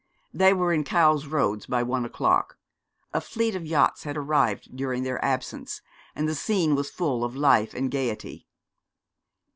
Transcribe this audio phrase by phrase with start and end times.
[0.33, 2.57] They were in Cowes Roads by one o'clock.
[3.13, 5.83] A fleet of yachts had arrived during their absence,
[6.15, 8.47] and the scene was full of life and gaiety.